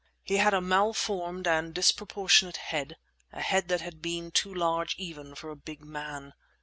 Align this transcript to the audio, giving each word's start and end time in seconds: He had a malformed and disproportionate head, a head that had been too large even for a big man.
He 0.23 0.37
had 0.37 0.55
a 0.55 0.61
malformed 0.61 1.47
and 1.47 1.75
disproportionate 1.75 2.57
head, 2.57 2.97
a 3.31 3.39
head 3.41 3.67
that 3.67 3.81
had 3.81 4.01
been 4.01 4.31
too 4.31 4.51
large 4.51 4.95
even 4.97 5.35
for 5.35 5.51
a 5.51 5.55
big 5.55 5.85
man. 5.85 6.33